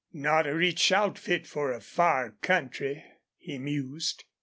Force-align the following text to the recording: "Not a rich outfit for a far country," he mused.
"Not 0.13 0.47
a 0.47 0.55
rich 0.55 0.91
outfit 0.91 1.45
for 1.45 1.71
a 1.71 1.79
far 1.79 2.31
country," 2.41 3.03
he 3.37 3.59
mused. 3.59 4.23